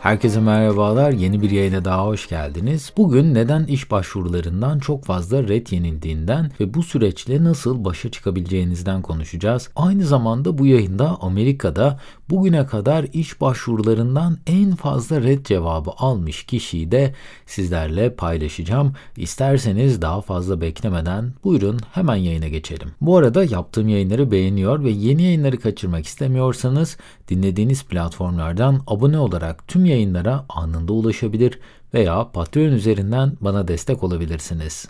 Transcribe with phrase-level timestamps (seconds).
[0.00, 1.10] Herkese merhabalar.
[1.10, 2.92] Yeni bir yayına daha hoş geldiniz.
[2.96, 9.70] Bugün neden iş başvurularından çok fazla red yenildiğinden ve bu süreçle nasıl başa çıkabileceğinizden konuşacağız.
[9.76, 12.00] Aynı zamanda bu yayında Amerika'da
[12.30, 17.14] bugüne kadar iş başvurularından en fazla red cevabı almış kişiyi de
[17.46, 18.92] sizlerle paylaşacağım.
[19.16, 22.88] İsterseniz daha fazla beklemeden buyurun hemen yayına geçelim.
[23.00, 26.96] Bu arada yaptığım yayınları beğeniyor ve yeni yayınları kaçırmak istemiyorsanız
[27.28, 31.58] dinlediğiniz platformlardan abone olarak tüm yayınlara anında ulaşabilir
[31.94, 34.88] veya Patreon üzerinden bana destek olabilirsiniz.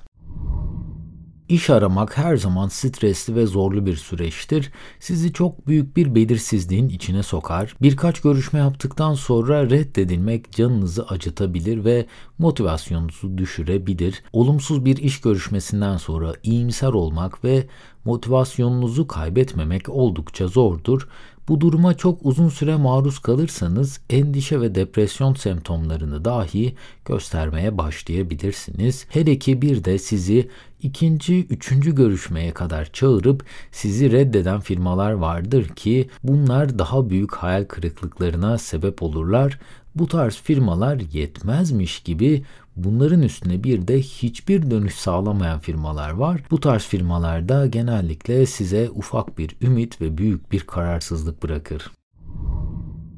[1.50, 4.72] İş aramak her zaman stresli ve zorlu bir süreçtir.
[5.00, 7.76] Sizi çok büyük bir belirsizliğin içine sokar.
[7.82, 12.06] Birkaç görüşme yaptıktan sonra reddedilmek canınızı acıtabilir ve
[12.38, 14.22] motivasyonunuzu düşürebilir.
[14.32, 17.66] Olumsuz bir iş görüşmesinden sonra iyimser olmak ve
[18.04, 21.08] motivasyonunuzu kaybetmemek oldukça zordur.
[21.50, 29.06] Bu duruma çok uzun süre maruz kalırsanız endişe ve depresyon semptomlarını dahi göstermeye başlayabilirsiniz.
[29.08, 30.48] Hele ki bir de sizi
[30.82, 38.58] ikinci, üçüncü görüşmeye kadar çağırıp sizi reddeden firmalar vardır ki bunlar daha büyük hayal kırıklıklarına
[38.58, 39.58] sebep olurlar.
[39.94, 42.44] Bu tarz firmalar yetmezmiş gibi
[42.84, 46.40] Bunların üstüne bir de hiçbir dönüş sağlamayan firmalar var.
[46.50, 51.90] Bu tarz firmalarda genellikle size ufak bir ümit ve büyük bir kararsızlık bırakır.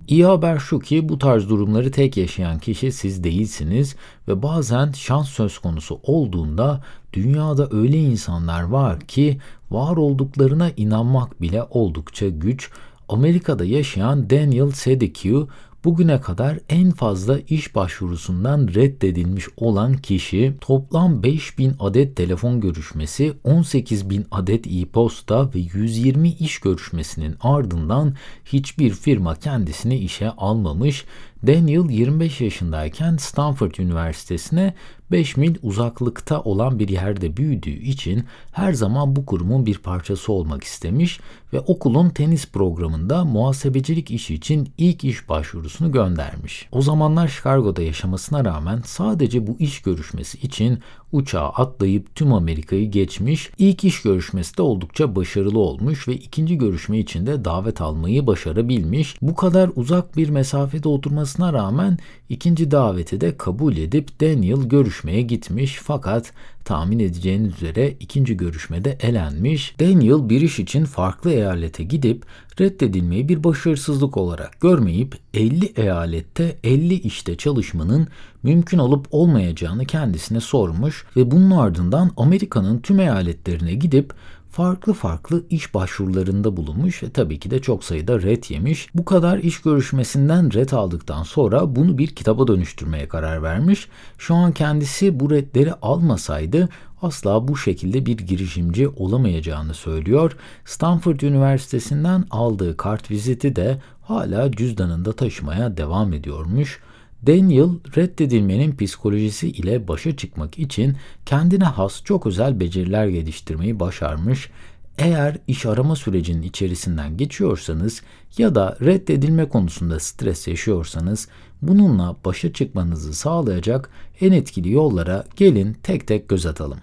[0.09, 3.97] İyi haber şu ki bu tarz durumları tek yaşayan kişi siz değilsiniz
[4.29, 9.39] ve bazen şans söz konusu olduğunda dünyada öyle insanlar var ki
[9.71, 12.71] var olduklarına inanmak bile oldukça güç.
[13.09, 15.49] Amerika'da yaşayan Daniel Sedekiu
[15.85, 24.27] bugüne kadar en fazla iş başvurusundan reddedilmiş olan kişi toplam 5000 adet telefon görüşmesi, 18000
[24.31, 31.05] adet e-posta ve 120 iş görüşmesinin ardından hiçbir firma kendisini işe almamış.
[31.47, 34.75] Daniel 25 yaşındayken Stanford Üniversitesi'ne
[35.13, 40.65] 5 mil uzaklıkta olan bir yerde büyüdüğü için her zaman bu kurumun bir parçası olmak
[40.65, 41.21] istemiş
[41.53, 46.69] ve okulun tenis programında muhasebecilik işi için ilk iş başvurusunu göndermiş.
[46.73, 50.79] O zamanlar Chicago'da yaşamasına rağmen sadece bu iş görüşmesi için
[51.13, 53.51] uçağa atlayıp tüm Amerika'yı geçmiş.
[53.59, 59.17] İlk iş görüşmesi de oldukça başarılı olmuş ve ikinci görüşme için de davet almayı başarabilmiş.
[59.23, 60.89] Bu kadar uzak bir mesafede
[61.33, 61.99] oturmasına rağmen
[62.29, 66.33] ikinci daveti de kabul edip Daniel görüşmeye gitmiş fakat
[66.65, 69.75] tahmin edeceğiniz üzere ikinci görüşmede elenmiş.
[69.81, 72.25] Daniel bir iş için farklı eyalete gidip
[72.61, 78.09] reddedilmeyi bir başarısızlık olarak görmeyip 50 eyalette 50 işte çalışmanın
[78.43, 84.13] mümkün olup olmayacağını kendisine sormuş ve bunun ardından Amerika'nın tüm eyaletlerine gidip
[84.53, 88.89] farklı farklı iş başvurularında bulunmuş ve tabii ki de çok sayıda red yemiş.
[88.95, 93.89] Bu kadar iş görüşmesinden red aldıktan sonra bunu bir kitaba dönüştürmeye karar vermiş.
[94.19, 96.69] Şu an kendisi bu redleri almasaydı
[97.03, 100.37] asla bu şekilde bir girişimci olamayacağını söylüyor.
[100.65, 106.81] Stanford Üniversitesi'nden aldığı kart viziti de hala cüzdanında taşımaya devam ediyormuş.
[107.27, 110.97] Daniel reddedilmenin psikolojisi ile başa çıkmak için
[111.27, 114.51] kendine has çok özel beceriler geliştirmeyi başarmış.
[114.99, 118.03] Eğer iş arama sürecinin içerisinden geçiyorsanız
[118.39, 121.29] ya da reddedilme konusunda stres yaşıyorsanız
[121.63, 123.91] bununla başa çıkmanızı sağlayacak
[124.21, 126.79] en etkili yollara gelin tek tek göz atalım.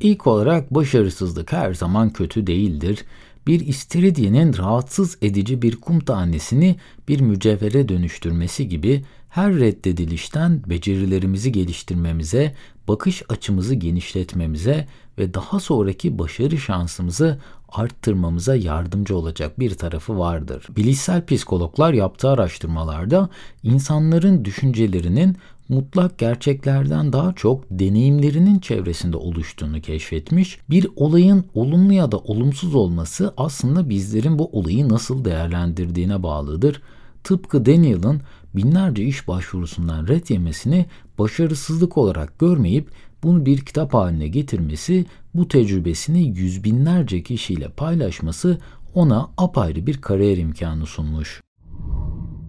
[0.00, 3.04] İlk olarak başarısızlık her zaman kötü değildir
[3.46, 6.76] bir istiridyenin rahatsız edici bir kum tanesini
[7.08, 12.54] bir mücevhere dönüştürmesi gibi her reddedilişten becerilerimizi geliştirmemize,
[12.88, 14.88] bakış açımızı genişletmemize
[15.18, 17.40] ve daha sonraki başarı şansımızı
[17.72, 20.66] arttırmamıza yardımcı olacak bir tarafı vardır.
[20.76, 23.28] Bilişsel psikologlar yaptığı araştırmalarda
[23.62, 25.36] insanların düşüncelerinin
[25.68, 30.58] mutlak gerçeklerden daha çok deneyimlerinin çevresinde oluştuğunu keşfetmiş.
[30.70, 36.82] Bir olayın olumlu ya da olumsuz olması aslında bizlerin bu olayı nasıl değerlendirdiğine bağlıdır.
[37.24, 38.20] Tıpkı Daniel'ın
[38.56, 40.86] binlerce iş başvurusundan red yemesini
[41.18, 42.90] başarısızlık olarak görmeyip
[43.22, 48.58] bunu bir kitap haline getirmesi, bu tecrübesini yüz binlerce kişiyle paylaşması
[48.94, 51.42] ona apayrı bir kariyer imkanı sunmuş.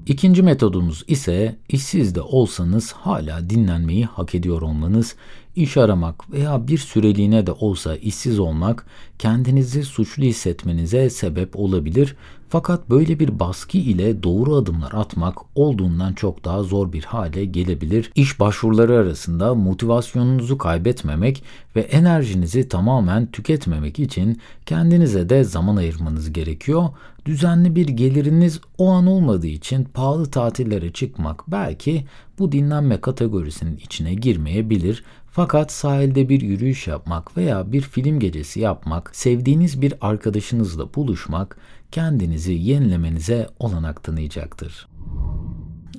[0.05, 5.15] İkinci metodumuz ise işsiz de olsanız hala dinlenmeyi hak ediyor olmanız.
[5.55, 8.85] İş aramak veya bir süreliğine de olsa işsiz olmak
[9.19, 12.15] kendinizi suçlu hissetmenize sebep olabilir.
[12.49, 18.11] Fakat böyle bir baskı ile doğru adımlar atmak olduğundan çok daha zor bir hale gelebilir.
[18.15, 21.43] İş başvuruları arasında motivasyonunuzu kaybetmemek
[21.75, 26.89] ve enerjinizi tamamen tüketmemek için kendinize de zaman ayırmanız gerekiyor.
[27.25, 32.05] Düzenli bir geliriniz o an olmadığı için pahalı tatillere çıkmak belki
[32.39, 35.03] bu dinlenme kategorisinin içine girmeyebilir.
[35.35, 41.57] Fakat sahilde bir yürüyüş yapmak veya bir film gecesi yapmak, sevdiğiniz bir arkadaşınızla buluşmak
[41.91, 44.87] kendinizi yenilemenize olanak tanıyacaktır.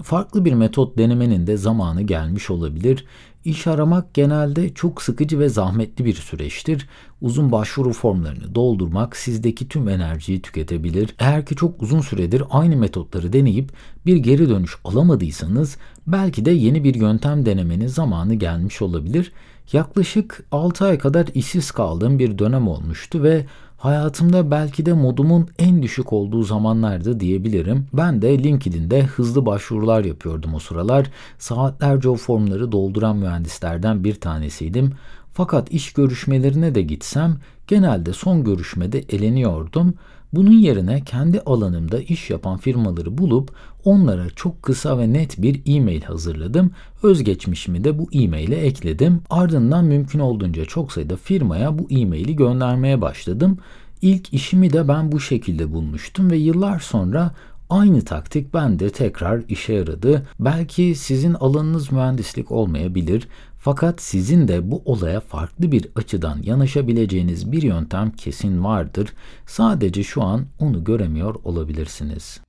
[0.04, 3.06] Farklı bir metot denemenin de zamanı gelmiş olabilir.
[3.44, 6.88] İş aramak genelde çok sıkıcı ve zahmetli bir süreçtir.
[7.20, 11.14] Uzun başvuru formlarını doldurmak sizdeki tüm enerjiyi tüketebilir.
[11.18, 13.72] Eğer ki çok uzun süredir aynı metotları deneyip
[14.06, 19.32] bir geri dönüş alamadıysanız belki de yeni bir yöntem denemenin zamanı gelmiş olabilir.
[19.72, 23.46] Yaklaşık 6 ay kadar işsiz kaldığım bir dönem olmuştu ve
[23.84, 27.86] hayatımda belki de modumun en düşük olduğu zamanlardı diyebilirim.
[27.92, 31.06] Ben de LinkedIn'de hızlı başvurular yapıyordum o sıralar.
[31.38, 34.92] Saatlerce o formları dolduran mühendislerden bir tanesiydim.
[35.34, 37.36] Fakat iş görüşmelerine de gitsem
[37.66, 39.94] genelde son görüşmede eleniyordum.
[40.32, 43.50] Bunun yerine kendi alanımda iş yapan firmaları bulup
[43.84, 46.70] onlara çok kısa ve net bir e-mail hazırladım.
[47.02, 49.20] Özgeçmişimi de bu e-maile ekledim.
[49.30, 53.58] Ardından mümkün olduğunca çok sayıda firmaya bu e-maili göndermeye başladım.
[54.02, 57.34] İlk işimi de ben bu şekilde bulmuştum ve yıllar sonra
[57.70, 60.26] Aynı taktik bende tekrar işe yaradı.
[60.40, 63.28] Belki sizin alanınız mühendislik olmayabilir
[63.64, 69.12] fakat sizin de bu olaya farklı bir açıdan yanaşabileceğiniz bir yöntem kesin vardır.
[69.46, 72.40] Sadece şu an onu göremiyor olabilirsiniz.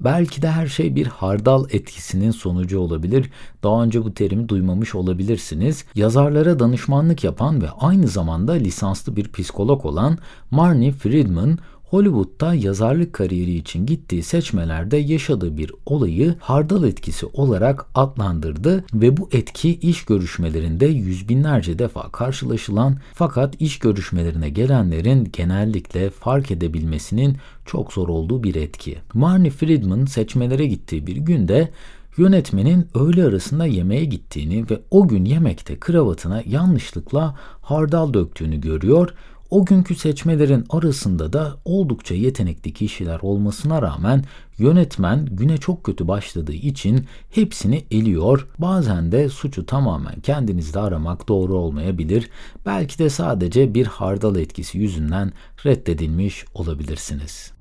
[0.00, 3.30] Belki de her şey bir hardal etkisinin sonucu olabilir.
[3.62, 5.84] Daha önce bu terimi duymamış olabilirsiniz.
[5.94, 10.18] Yazarlara danışmanlık yapan ve aynı zamanda lisanslı bir psikolog olan
[10.50, 11.58] Marnie Friedman
[11.90, 19.28] Hollywood'da yazarlık kariyeri için gittiği seçmelerde yaşadığı bir olayı hardal etkisi olarak adlandırdı ve bu
[19.32, 27.92] etki iş görüşmelerinde yüz binlerce defa karşılaşılan fakat iş görüşmelerine gelenlerin genellikle fark edebilmesinin çok
[27.92, 28.98] zor olduğu bir etki.
[29.14, 31.68] Marnie Friedman seçmelere gittiği bir günde
[32.16, 39.14] yönetmenin öğle arasında yemeğe gittiğini ve o gün yemekte kravatına yanlışlıkla hardal döktüğünü görüyor
[39.50, 44.24] o günkü seçmelerin arasında da oldukça yetenekli kişiler olmasına rağmen
[44.58, 48.48] yönetmen güne çok kötü başladığı için hepsini eliyor.
[48.58, 52.30] Bazen de suçu tamamen kendinizde aramak doğru olmayabilir.
[52.66, 55.32] Belki de sadece bir hardal etkisi yüzünden
[55.66, 57.52] reddedilmiş olabilirsiniz.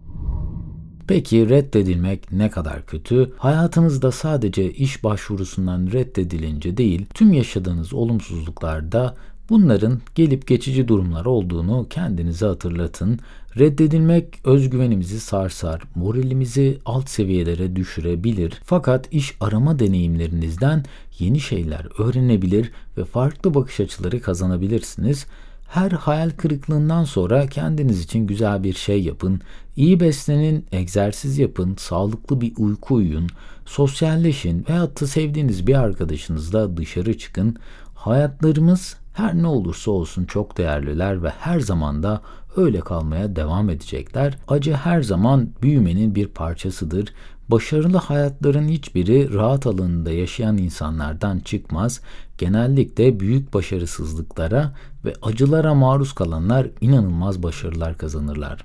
[1.08, 3.34] Peki reddedilmek ne kadar kötü?
[3.38, 9.16] Hayatınızda sadece iş başvurusundan reddedilince değil, tüm yaşadığınız olumsuzluklarda
[9.50, 13.20] Bunların gelip geçici durumlar olduğunu kendinize hatırlatın.
[13.58, 18.62] Reddedilmek özgüvenimizi sarsar, moralimizi alt seviyelere düşürebilir.
[18.64, 20.86] Fakat iş arama deneyimlerinizden
[21.20, 25.26] yeni şeyler öğrenebilir ve farklı bakış açıları kazanabilirsiniz.
[25.68, 29.42] Her hayal kırıklığından sonra kendiniz için güzel bir şey yapın.
[29.76, 33.28] İyi beslenin, egzersiz yapın, sağlıklı bir uyku uyuyun,
[33.66, 37.56] sosyalleşin veyahut da sevdiğiniz bir arkadaşınızla dışarı çıkın.
[37.96, 42.22] Hayatlarımız her ne olursa olsun çok değerliler ve her zaman da
[42.56, 44.38] öyle kalmaya devam edecekler.
[44.48, 47.14] Acı her zaman büyümenin bir parçasıdır.
[47.50, 52.02] Başarılı hayatların hiçbiri rahat alanında yaşayan insanlardan çıkmaz.
[52.38, 54.74] Genellikle büyük başarısızlıklara
[55.06, 58.64] ve acılara maruz kalanlar inanılmaz başarılar kazanırlar.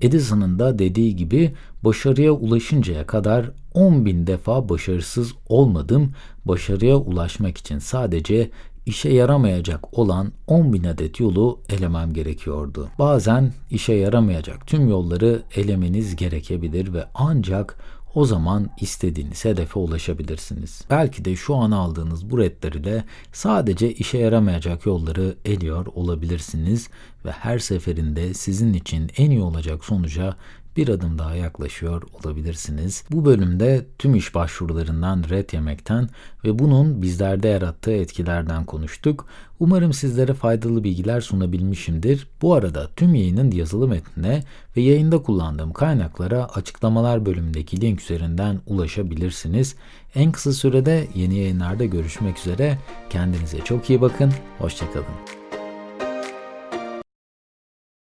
[0.00, 1.54] Edison'ın da dediği gibi
[1.84, 6.12] başarıya ulaşıncaya kadar 10 bin defa başarısız olmadım.
[6.44, 8.50] Başarıya ulaşmak için sadece
[8.90, 12.88] işe yaramayacak olan 10 bin adet yolu elemem gerekiyordu.
[12.98, 17.76] Bazen işe yaramayacak tüm yolları elemeniz gerekebilir ve ancak
[18.14, 20.82] o zaman istediğiniz hedefe ulaşabilirsiniz.
[20.90, 26.88] Belki de şu an aldığınız bu redler ile sadece işe yaramayacak yolları eliyor olabilirsiniz
[27.24, 30.36] ve her seferinde sizin için en iyi olacak sonuca
[30.80, 33.04] bir adım daha yaklaşıyor olabilirsiniz.
[33.10, 36.08] Bu bölümde tüm iş başvurularından red yemekten
[36.44, 39.26] ve bunun bizlerde yarattığı etkilerden konuştuk.
[39.58, 42.26] Umarım sizlere faydalı bilgiler sunabilmişimdir.
[42.42, 44.42] Bu arada tüm yayının yazılı metnine
[44.76, 49.74] ve yayında kullandığım kaynaklara açıklamalar bölümündeki link üzerinden ulaşabilirsiniz.
[50.14, 52.78] En kısa sürede yeni yayınlarda görüşmek üzere.
[53.10, 54.32] Kendinize çok iyi bakın.
[54.58, 55.39] Hoşçakalın.